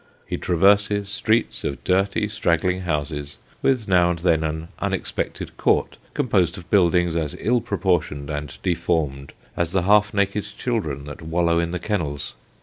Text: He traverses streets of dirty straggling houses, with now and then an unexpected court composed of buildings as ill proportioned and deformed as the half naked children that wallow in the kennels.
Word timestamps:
He 0.25 0.35
traverses 0.35 1.09
streets 1.09 1.63
of 1.63 1.83
dirty 1.83 2.27
straggling 2.27 2.81
houses, 2.81 3.37
with 3.61 3.87
now 3.87 4.09
and 4.09 4.17
then 4.17 4.43
an 4.43 4.69
unexpected 4.79 5.55
court 5.57 5.97
composed 6.15 6.57
of 6.57 6.67
buildings 6.71 7.15
as 7.15 7.35
ill 7.37 7.61
proportioned 7.61 8.27
and 8.31 8.57
deformed 8.63 9.33
as 9.55 9.73
the 9.73 9.83
half 9.83 10.11
naked 10.11 10.45
children 10.57 11.05
that 11.05 11.21
wallow 11.21 11.59
in 11.59 11.69
the 11.69 11.77
kennels. 11.77 12.33